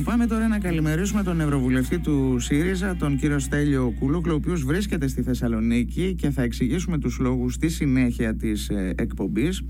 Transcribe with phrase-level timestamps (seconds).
[0.00, 4.64] Λοιπόν, πάμε τώρα να καλημερίσουμε τον Ευρωβουλευτή του ΣΥΡΙΖΑ, τον κύριο Στέλιο Κούλοκλο, ο οποίος
[4.64, 9.62] βρίσκεται στη Θεσσαλονίκη και θα εξηγήσουμε τους λόγους στη συνέχεια της ε, εκπομπής.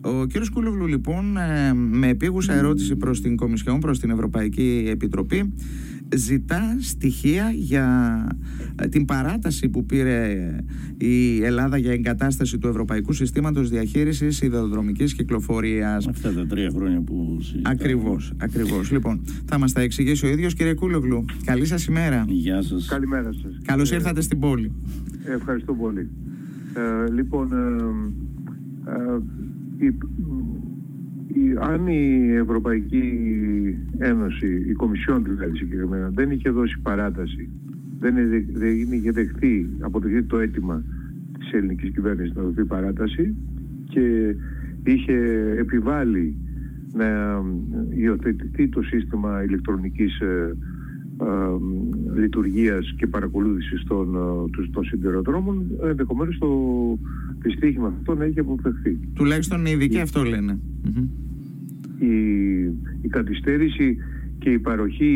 [0.00, 5.52] Ο κύριος Κούλογλου λοιπόν ε, με επίγουσα ερώτηση προς την Κομισιόν, προς την Ευρωπαϊκή Επιτροπή
[6.14, 8.26] ζητά στοιχεία για
[8.82, 10.36] ε, την παράταση που πήρε
[10.96, 16.08] η Ελλάδα για εγκατάσταση του Ευρωπαϊκού Συστήματος Διαχείρισης Ιδεοδρομικής Κυκλοφορίας.
[16.08, 17.74] Αυτά τα τρία χρόνια που συζητάμε.
[17.74, 18.90] Ακριβώς, ακριβώς.
[18.90, 21.24] Λοιπόν, θα μας τα εξηγήσει ο ίδιος κύριε Κούλογλου.
[21.44, 22.24] Καλή σας ημέρα.
[22.28, 22.86] Γεια σας.
[22.86, 23.58] Καλημέρα σας.
[23.64, 24.72] Καλώς ήρθατε στην πόλη.
[25.24, 26.08] Ευχαριστώ πολύ.
[26.74, 27.66] Ε, λοιπόν, ε,
[28.90, 29.94] ε, η,
[31.34, 33.04] η, αν η Ευρωπαϊκή
[33.98, 37.48] Ένωση, η Κομισιόν δηλαδή συγκεκριμένα, δεν είχε δώσει παράταση,
[37.98, 38.14] δεν,
[38.52, 40.84] δεν είχε δεχθεί, αποδεχθεί το αίτημα
[41.38, 43.34] της ελληνικής κυβέρνησης να δοθεί παράταση
[43.84, 44.36] και
[44.84, 45.14] είχε
[45.58, 46.36] επιβάλει
[46.92, 47.40] να
[47.88, 50.56] υιοθετηθεί το σύστημα ηλεκτρονικής ε,
[51.20, 56.48] ε, λειτουργίας και παρακολούθησης των, ε, των σιδηροδρόμων ενδεχομένως το
[57.38, 58.98] δυστύχημα αυτό να έχει αποφευθεί.
[59.14, 60.58] Τουλάχιστον οι ειδικοί αυτό λένε.
[62.04, 62.62] Η,
[63.02, 63.96] η καθυστέρηση
[64.38, 65.14] και η παροχή,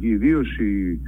[0.00, 1.00] ιδίω η,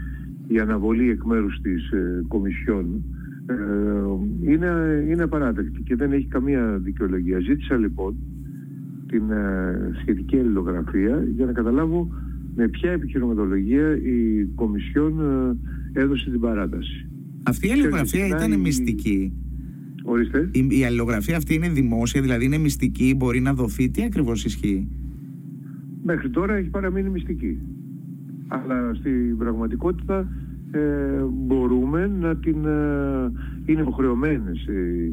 [0.54, 3.04] η αναβολή εκ μέρους της ε, Κομισιόν
[3.46, 7.40] ε, είναι, είναι απαράδεκτη και δεν έχει καμία δικαιολογία.
[7.40, 8.16] Ζήτησα λοιπόν
[9.06, 12.08] την ε, σχετική αλληλογραφία για να καταλάβω
[12.56, 15.20] με ποια επιχειρηματολογία η Κομισιόν
[15.92, 17.06] ε, έδωσε την παράταση.
[17.42, 19.32] Αυτή η αλληλογραφία ήταν μυστική.
[20.04, 20.48] Ορίστε.
[20.52, 23.90] Η, η αλληλογραφία αυτή είναι δημόσια, δηλαδή είναι μυστική, μπορεί να δοθεί.
[23.90, 24.88] Τι ακριβώς ισχύει;
[26.04, 27.58] Μέχρι τώρα έχει παραμείνει μυστική.
[28.48, 30.28] Αλλά στην πραγματικότητα
[30.70, 32.64] ε, μπορούμε να την...
[32.64, 33.32] Ε,
[33.64, 35.12] είναι υποχρεωμένες ε,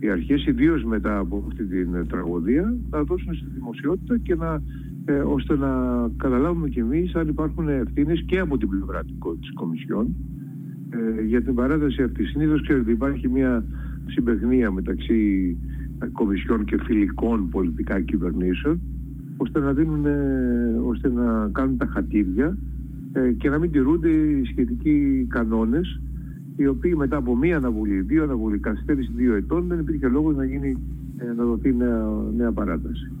[0.00, 4.62] οι αρχές, ιδίως μετά από αυτή την τραγωδία, να δώσουν στη δημοσιότητα και να,
[5.04, 5.70] ε, ώστε να
[6.16, 9.04] καταλάβουμε κι εμείς αν υπάρχουν ευθύνες και από την πλευρά
[9.40, 10.16] της Κομισιόν
[10.90, 12.28] ε, για την παράταση αυτής.
[12.30, 13.64] Συνήθως ξέρετε υπάρχει μια
[14.08, 15.56] συμπεγνία μεταξύ
[16.12, 18.80] κομισιών και φιλικών πολιτικά κυβερνήσεων
[19.36, 20.06] ώστε να, δίνουν,
[20.84, 22.58] ώστε να κάνουν τα χατήρια
[23.12, 26.00] ε, και να μην τηρούνται οι σχετικοί κανόνες
[26.56, 30.44] οι οποίοι μετά από μία αναβολή, δύο αναβολή, καθυστέρηση δύο ετών δεν υπήρχε λόγος να,
[30.44, 30.76] γίνει,
[31.16, 33.12] ε, να δοθεί νέα, νέα παράταση.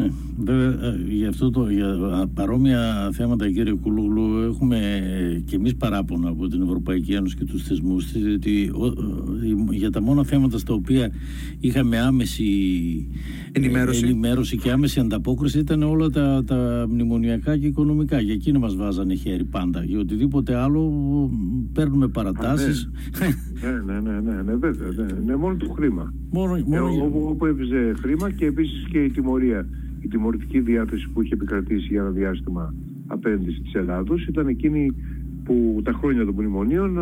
[0.00, 1.96] Ναι, βέβαια, ε, για, αυτό το, για
[2.34, 4.78] παρόμοια θέματα, κύριε Κουλούγλου, έχουμε
[5.46, 8.72] και εμείς παράπονα από την Ευρωπαϊκή Ένωση και τους θεσμούς ότι,
[9.70, 11.10] για τα μόνα θέματα στα οποία
[11.60, 12.48] είχαμε άμεση
[13.52, 18.20] ενημέρωση, ενημέρωση και άμεση ανταπόκριση ήταν όλα τα, τα μνημονιακά και οικονομικά.
[18.20, 19.84] Για εκείνα μας βάζανε χέρι πάντα.
[19.84, 20.92] Για οτιδήποτε άλλο
[21.72, 22.90] παίρνουμε παρατάσεις.
[23.62, 26.14] ναι, ναι, ναι, ναι, ναι, βέβαια, ναι, ναι, μόνο το χρήμα.
[26.30, 29.66] Μόνο, μόνο ε, όπου, όπου έπαιζε χρήμα και επίσης και η τιμωρία
[30.00, 32.74] η τιμωρητική διάθεση που είχε επικρατήσει για ένα διάστημα
[33.06, 34.94] απέναντι της Ελλάδος ήταν εκείνη
[35.44, 36.98] που τα χρόνια των μνημονίων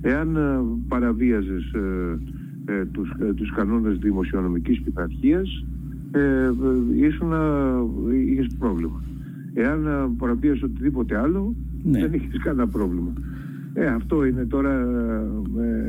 [0.00, 2.18] ε, εάν ε, παραβίαζες ε,
[2.64, 5.64] ε, τους, ε, τους κανόνες δημοσιονομικής πειθαρχίας
[6.10, 6.50] ε,
[6.96, 7.32] ήσουν,
[8.30, 9.02] είχες πρόβλημα.
[9.54, 12.00] Εάν παραβίαζες οτιδήποτε άλλο ναι.
[12.00, 13.12] δεν είχες κανένα πρόβλημα.
[13.74, 14.86] Ε, αυτό είναι τώρα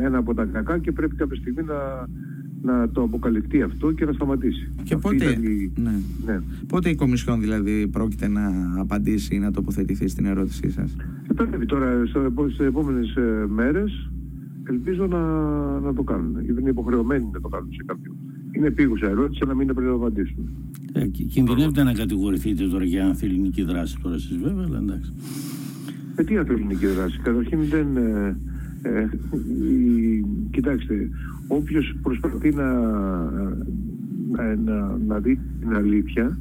[0.02, 2.08] ένα από τα κακά και πρέπει κάποια στιγμή να,
[2.64, 4.70] να το αποκαλυφθεί αυτό και να σταματήσει.
[4.84, 5.72] Και πότε, η...
[5.76, 6.00] ναι.
[6.26, 6.40] Ναι.
[6.68, 10.96] πότε η Κομισιόν δηλαδή πρόκειται να απαντήσει ή να τοποθετηθεί στην ερώτησή σας;
[11.36, 14.10] Πρέπει τώρα στις επόμενες ε, μέρες
[14.70, 15.20] ελπίζω να,
[15.80, 16.42] να το κάνουν.
[16.44, 18.16] Γιατί είναι υποχρεωμένοι να το κάνουν σε κάποιον.
[18.52, 20.50] Είναι επίγουσα ερώτηση, να μην πρέπει να απαντήσουν.
[20.94, 25.14] Ε, κινδυνεύετε να κατηγορηθείτε τώρα για ανθεληνική δράση τώρα εσείς βέβαια, αλλά εντάξει.
[26.16, 27.20] Ε, τι ανθεληνική δράση.
[27.24, 27.98] Καταρχήν δεν...
[27.98, 28.38] Ε,
[28.84, 29.08] ε,
[30.52, 31.10] κοιτάξτε,
[31.48, 32.72] όποιος προσπαθεί να,
[34.66, 36.38] να, να δει την αλήθεια,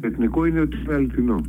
[0.00, 1.40] εθνικό είναι ότι είναι αληθινό.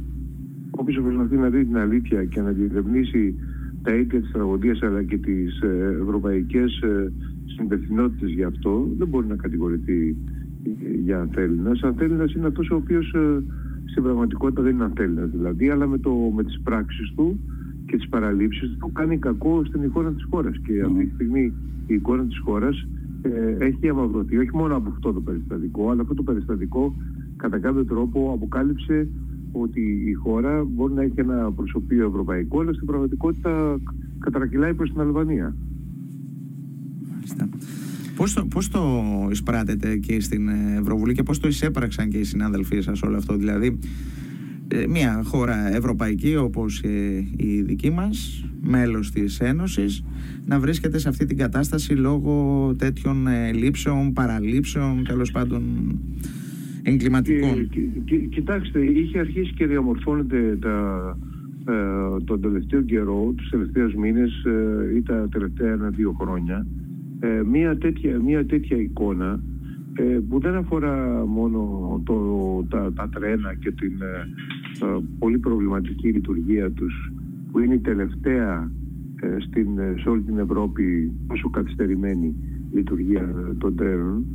[0.72, 3.36] Όποιος προσπαθεί να δει την αλήθεια και να διερευνήσει
[3.84, 7.12] τα αίτια της τραγωδίας αλλά και τις ε, ευρωπαϊκές ε,
[7.46, 10.16] συμπευθυνότητες γι' αυτό, δεν μπορεί να κατηγορηθεί
[11.03, 11.81] για ανθέληνας.
[11.81, 13.16] Ανθέληνας είναι αυτός ο οποίος
[13.86, 17.39] στην πραγματικότητα δεν είναι ανθέληνας δηλαδή, αλλά με, το, με τις πράξεις του
[17.92, 20.58] και τις παραλήψεις του κάνει κακό στην εικόνα της χώρας.
[20.66, 21.54] Και αυτή τη στιγμή
[21.88, 22.88] η εικόνα της χώρας
[23.22, 26.96] ε, έχει αμαυρωθεί όχι μόνο από αυτό το περιστατικό αλλά αυτό το περιστατικό
[27.36, 29.08] κατά κάποιο τρόπο αποκάλυψε
[29.52, 33.80] ότι η χώρα μπορεί να έχει ένα προσωπείο ευρωπαϊκό αλλά στην πραγματικότητα
[34.20, 35.56] κατρακυλάει προς την Αλβανία.
[38.16, 38.82] Πώς το, πώς το
[39.32, 40.48] εισπράτετε και στην
[40.80, 43.78] Ευρωβουλή και πώς το εισέπραξαν και οι συνάδελφοί σας όλο αυτό δηλαδή ε,
[44.89, 50.03] μια χώρα ευρωπαϊκή όπως ε, η δική μας, μέλος της Ένωσης,
[50.45, 55.63] να βρίσκεται σε αυτή την κατάσταση λόγω τέτοιων ε, λήψεων, παραλήψεων, τέλος πάντων
[56.83, 57.69] εγκληματικών.
[58.29, 61.18] κοιτάξτε, είχε αρχίσει και διαμορφώνεται τα,
[61.68, 66.68] ε, τον τελευταίο καιρό, τους τελευταίους μήνες ε, ή τα τελευταία ένα-δύο χρόνια,
[67.19, 69.44] ε, μια, τέτοια, μια τέτοια εικόνα
[69.94, 72.16] ε, που δεν αφορά μόνο το,
[72.70, 73.94] τα, τα τρένα και την
[75.20, 77.12] πολύ προβληματική λειτουργία τους
[77.52, 78.72] που είναι η τελευταία
[79.40, 79.68] στην,
[80.02, 82.36] σε όλη την Ευρώπη όσο καθυστερημένη
[82.72, 84.26] λειτουργία των τρένων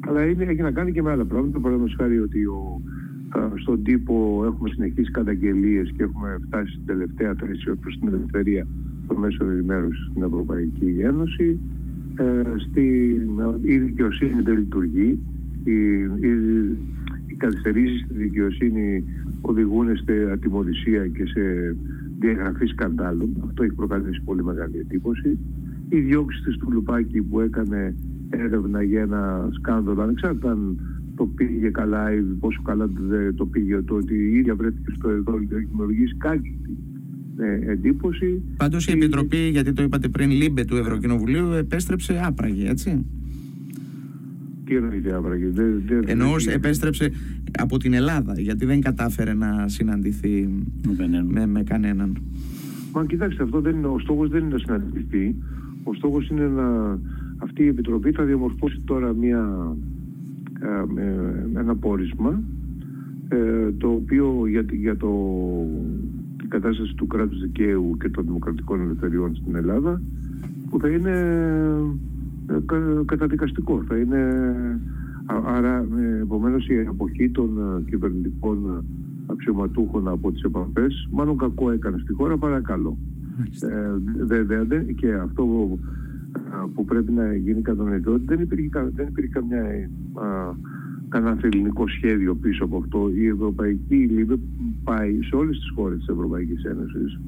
[0.00, 1.58] αλλά είναι, έχει να κάνει και με άλλα πράγματα.
[1.58, 2.80] Παραδείγματος χάρη ότι ο,
[3.60, 8.66] στον τύπο έχουμε συνεχίσει καταγγελίες και έχουμε φτάσει στην τελευταία θέση προς την ελευθερία
[9.06, 11.58] των μέσων ενημέρωσης στην Ευρωπαϊκή Ένωση.
[12.16, 13.16] Ε, στη,
[13.62, 15.18] η δικαιοσύνη δεν λειτουργεί.
[15.64, 16.30] Οι, οι,
[17.26, 19.04] οι καθυστερήσεις στη δικαιοσύνη
[19.40, 21.76] οδηγούν σε ατιμορρησία και σε
[22.18, 23.42] διαγραφή σκανδάλων.
[23.46, 25.38] Αυτό έχει προκαλέσει πολύ μεγάλη εντύπωση.
[25.88, 27.94] Η διώξη της του Λουπάκη που έκανε
[28.30, 30.78] έρευνα για ένα σκάνδαλο, ανεξάρτητα αν
[31.16, 32.90] το πήγε καλά ή πόσο καλά
[33.34, 36.89] το πήγε το ότι η ίδια βρέθηκε στο εδώ έχει δημιουργήσει κάτι ε,
[37.66, 38.42] εντύπωση.
[38.56, 43.04] Πάντως η Επιτροπή, γιατί το είπατε πριν, LIBE του Ευρωκοινοβουλίου επέστρεψε άπραγη, έτσι.
[44.64, 47.12] Τι εννοείτε άπραγη; Δεν, δεν, Εννοώ επέστρεψε
[47.58, 50.48] από την Ελλάδα, γιατί δεν κατάφερε να συναντηθεί
[51.26, 52.16] με, με κανέναν.
[52.92, 55.34] Μα κοιτάξτε, αυτό δεν είναι, ο στόχος δεν είναι να συναντηθεί.
[55.82, 56.98] Ο στόχος είναι να
[57.36, 59.76] αυτή η Επιτροπή θα διαμορφώσει τώρα μια,
[60.96, 62.42] ε, ένα πόρισμα
[63.28, 65.10] ε, το οποίο για, για το,
[66.18, 70.02] την κατάσταση του κράτους δικαίου και των δημοκρατικών ελευθεριών στην Ελλάδα
[70.70, 71.14] που θα είναι
[72.46, 72.56] ε,
[73.04, 73.84] καταδικαστικό.
[73.88, 74.20] Θα είναι,
[75.46, 75.86] άρα
[76.20, 77.50] επομένως η εποχή των
[77.88, 78.84] κυβερνητικών
[79.26, 82.98] αξιωματούχων από τις επαφές μάλλον κακό έκανε στη χώρα παρακαλώ.
[84.28, 85.78] Ε, και αυτό
[86.74, 89.62] που πρέπει να γίνει κατανοητό ότι δεν υπήρχε, δεν υπήρχε καμιά,
[90.14, 90.54] α,
[91.10, 93.10] κανένα ελληνικό σχέδιο πίσω από αυτό.
[93.14, 94.36] Η Ευρωπαϊκή LIBE
[94.84, 97.20] πάει σε όλες τις χώρες της Ευρωπαϊκής Ένωσης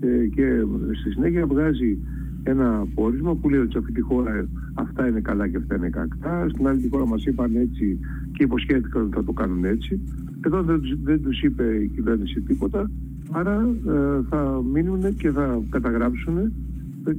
[0.00, 0.64] ε, και
[1.00, 1.98] στη συνέχεια βγάζει
[2.42, 5.88] ένα πόρισμα που λέει ότι σε αυτή τη χώρα αυτά είναι καλά και αυτά είναι
[5.88, 6.46] κακά.
[6.48, 7.98] Στην άλλη τη χώρα μας είπαν έτσι
[8.32, 10.00] και υποσχέθηκαν ότι θα το κάνουν έτσι.
[10.46, 12.90] Εδώ δεν, δεν τους είπε η κυβέρνηση τίποτα.
[13.30, 16.52] Άρα ε, θα μείνουν και θα καταγράψουν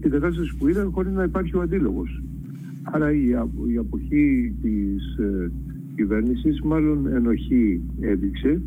[0.01, 2.21] την κατάσταση που είδαν χωρίς να υπάρχει ο αντίλογος.
[2.91, 3.27] Άρα η,
[3.73, 5.51] η αποχή της ε,
[5.95, 8.61] κυβέρνησης μάλλον ενοχή έδειξε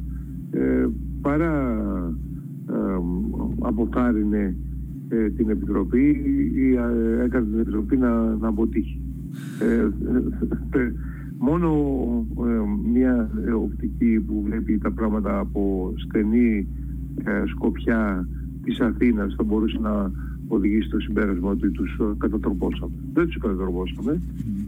[0.51, 0.87] ε,
[1.21, 1.83] παρά
[2.71, 3.01] ε,
[3.61, 4.57] αποθάρρυνε
[5.09, 6.09] ε, την Επιτροπή
[6.55, 9.01] ή ε, έκανε την Επιτροπή να, να αποτύχει.
[11.39, 11.71] μόνο
[12.93, 13.31] μια
[13.63, 16.67] οπτική που βλέπει τα πράγματα από στενή
[17.47, 18.29] σκοπιά
[18.63, 20.13] της Αθήνας θα μπορούσε να
[20.49, 22.93] οδηγήσει στο συμπέρασμα ότι τους ε, κατατροπώσαμε.
[23.13, 24.21] Δεν τους κατατροπώσαμε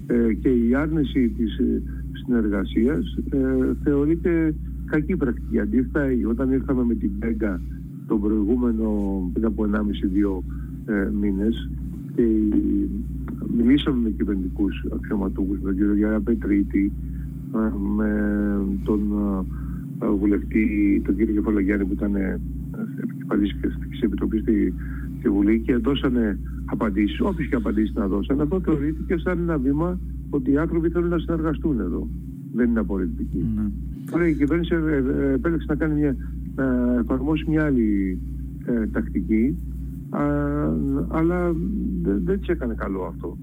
[0.07, 1.83] ε, και η άρνηση της ε,
[2.13, 3.39] συνεργασίας ε,
[3.83, 4.55] θεωρείται
[4.85, 5.59] κακή πρακτική.
[5.59, 7.61] Αντίθετα, όταν ήρθαμε με την ΠΕΓΚΑ
[8.07, 8.89] τον προηγούμενο
[9.33, 11.71] πριν από 1,5-2 ε, μήνες
[12.15, 12.23] και
[13.57, 16.93] μιλήσαμε με κυβερνητικούς αξιωματούχους, με τον κύριο Γιάννα Πετρίτη,
[17.97, 18.13] με
[18.85, 19.01] τον
[20.19, 22.15] βουλευτή, τον κύριο Κεφαλογιάννη που ήταν
[23.03, 23.57] επικεφαλής
[23.91, 24.75] της Επιτροπής στη
[25.21, 29.99] στη Βουλή και δώσανε απαντήσεις, όποιες και απαντήσεις να δώσανε, αυτό θεωρήθηκε σαν ένα βήμα
[30.31, 32.09] ότι οι άνθρωποι θέλουν να συνεργαστούν εδώ.
[32.55, 33.47] Δεν είναι απορριπτική.
[33.55, 33.63] Ναι.
[34.13, 36.17] Άρα η κυβέρνηση ε, ε, επέλεξε να, κάνει μια,
[36.55, 38.19] να εφαρμόσει μια άλλη
[38.65, 39.57] ε, τακτική,
[40.11, 40.23] α,
[41.09, 41.53] αλλά
[42.03, 43.39] δεν, δεν της έκανε καλό αυτό.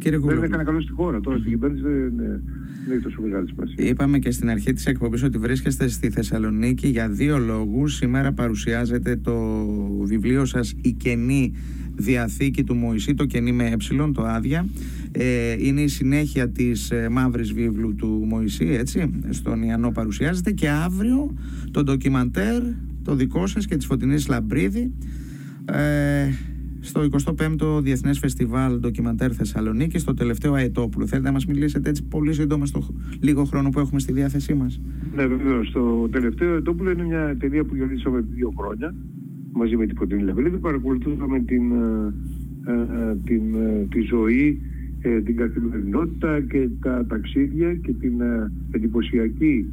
[0.00, 1.20] Κύριε δεν έκανε καλό στη χώρα.
[1.20, 2.42] Τώρα στην κυβέρνηση δεν, δεν
[2.92, 3.84] έχει τόσο μεγάλη σημασία.
[3.84, 7.94] Είπαμε και στην αρχή της εκπομπής ότι βρίσκεστε στη Θεσσαλονίκη για δύο λόγους.
[7.94, 9.66] Σήμερα παρουσιάζεται το
[10.02, 11.52] βιβλίο σας Η Κενή
[11.94, 13.76] Διαθήκη του Μωυσή, το κενή με ε,
[14.12, 14.66] το άδεια.
[15.12, 20.68] Ε, είναι η συνέχεια της ε, μαύρης βίβλου του Μωυσή, έτσι, στον Ιαννό παρουσιάζεται και
[20.68, 21.34] αύριο
[21.70, 22.62] το ντοκιμαντέρ,
[23.02, 24.92] το δικό σας και της Φωτεινής Λαμπρίδη
[25.64, 26.28] ε,
[26.80, 31.06] στο 25ο Διεθνές Φεστιβάλ Ντοκιμαντέρ Θεσσαλονίκη, στο τελευταίο αετόπουλο.
[31.06, 32.86] Θέλετε να μας μιλήσετε έτσι πολύ σύντομα στο
[33.20, 34.80] λίγο χρόνο που έχουμε στη διάθεσή μας;
[35.16, 35.70] Ναι, βεβαίως.
[35.72, 38.94] Το τελευταίο αετόπουλο είναι μια εταιρεία που γεννήσαμε δύο χρόνια
[39.52, 40.56] μαζί με την Φωτεινή Λαβρίδη.
[40.56, 44.60] Παρακολουθούσαμε την, ε, ε, την, ε, τη ζωή,
[45.24, 48.12] την καθημερινότητα και τα ταξίδια και την
[48.70, 49.72] εντυπωσιακή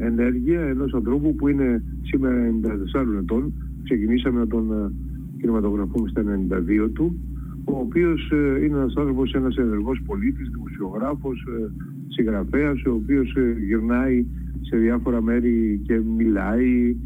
[0.00, 3.52] ενέργεια ενός ανθρώπου που είναι σήμερα 94 ετών.
[3.84, 4.92] Ξεκινήσαμε να τον
[5.40, 7.20] κινηματογραφούμε στα 92 του,
[7.64, 11.70] ο οποίος ε, είναι ένας άνθρωπος, ένας ενεργός πολίτης, δημοσιογράφος, ε,
[12.08, 14.26] συγγραφέας, ο οποίος ε, γυρνάει
[14.60, 16.96] σε διάφορα μέρη και μιλάει,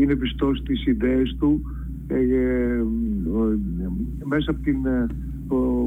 [0.00, 1.60] είναι πιστός στις ιδέες του,
[4.24, 4.76] μέσα από την,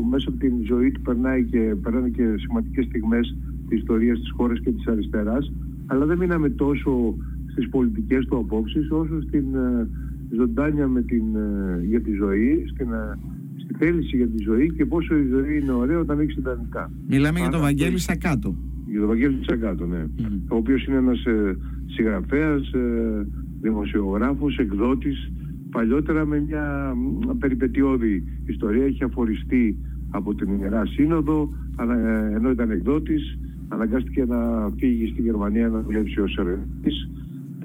[0.09, 3.35] μέσα από την ζωή του περνάει και, περνάει και σημαντικές στιγμές
[3.67, 5.51] της ιστορίας της χώρας και της αριστεράς,
[5.85, 7.15] αλλά δεν μείναμε τόσο
[7.51, 9.87] στις πολιτικές του απόψεις, όσο στην ε,
[10.35, 13.17] ζωντάνια με την, ε, για τη ζωή, στην, ε,
[13.63, 16.91] στη θέληση για τη ζωή και πόσο η ζωή είναι ωραία όταν έχεις ιδανικά.
[17.07, 18.55] Μιλάμε για τον Βαγγέλη Σακάτο.
[18.87, 20.03] Για τον Βαγγέλη Σακάτο, ναι.
[20.19, 20.23] Mm.
[20.47, 23.27] Ο οποίος είναι ένας ε, συγγραφέας, ε,
[23.61, 25.31] δημοσιογράφος, εκδότης,
[25.71, 28.83] παλιότερα με μια μ, περιπετειώδη ιστορία.
[28.85, 29.77] Έχει αφοριστεί
[30.09, 35.81] από την Ιερά Σύνοδο, ανα- ε, ενώ ήταν εκδότης, αναγκάστηκε να φύγει στη Γερμανία να
[35.81, 37.09] δουλέψει ως εργατής.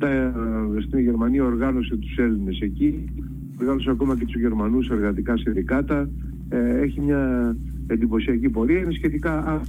[0.01, 0.31] Ε,
[0.81, 3.05] Στην Γερμανία οργάνωσε τους Έλληνες εκεί,
[3.61, 6.09] οργάνωσε ακόμα και τους Γερμανούς εργατικά συνδικάτα.
[6.49, 9.61] Ε, Έχει μια εντυπωσιακή πορεία, είναι σχετικά α-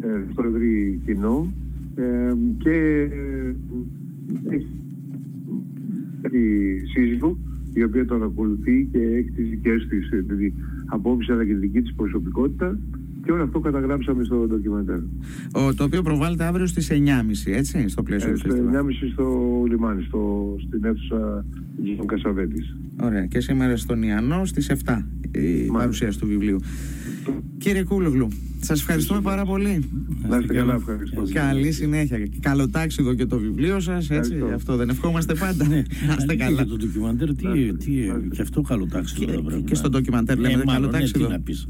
[0.00, 1.52] ε, στο ευρύ κοινό.
[1.94, 3.54] Ε, και ε,
[4.54, 4.66] έχει
[6.22, 7.38] έχει σύζυγο
[7.72, 10.54] η οποία τον ακολουθεί και έχει τις δικές της ε, δηλαδή,
[10.86, 12.78] απόψεις αλλά και τη δική της προσωπικότητα
[13.24, 14.98] και όλο αυτό καταγράψαμε στο ντοκιμαντέρ.
[15.52, 16.96] Ο, το οποίο προβάλλεται αύριο στις 9.30
[17.46, 18.84] έτσι, στο πλαίσιο Ε, του στο φεστιβάλ.
[18.86, 21.44] 9.30 στο λιμάνι, στο, στην αίθουσα
[21.82, 22.76] Γιώργου Κασαβέτης.
[23.02, 23.26] Ωραία.
[23.26, 25.02] Και σήμερα στον Ιαννό στις 7
[25.32, 26.58] η παρουσίαση του βιβλίου.
[27.58, 28.28] Κύριε Κούλογλου,
[28.60, 29.88] σας ευχαριστούμε πάρα πολύ.
[30.28, 31.22] Να είστε καλά, ευχαριστώ.
[31.32, 32.18] Καλή συνέχεια.
[32.40, 34.32] Καλό τάξιδο και το βιβλίο σας, έτσι.
[34.32, 34.54] Ευχαριστώ.
[34.54, 35.68] Αυτό δεν ευχόμαστε πάντα.
[35.68, 36.50] Να είστε Ναι, καλά.
[36.50, 37.90] Για το ντοκιμαντέρ, τι, τι,
[38.30, 40.90] και αυτό καλό τάξιδο Και- θα πρέπει και να- στο ντοκιμαντέρ Ε, λέμε καλό μάλλον,
[40.90, 41.24] ναι, τάξιδο.
[41.26, 41.68] Τι να πεις.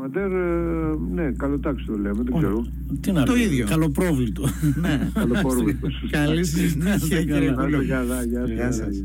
[0.00, 2.66] Το ντοκιμαντέρ, ε, ναι, καλό τάξη το λέμε, δεν ξέρω.
[3.00, 3.66] Τι να Το πει, ίδιο.
[3.66, 4.42] Καλοπρόβλητο.
[4.80, 5.10] Ναι.
[5.14, 5.64] Καλό πόρβο.
[6.10, 7.40] Καλή συνέχεια, κύριε καλά.
[7.40, 7.88] Να είστε Κούλογλου.
[7.88, 8.50] καλά, γεια σας.
[8.50, 9.02] Γεια σας.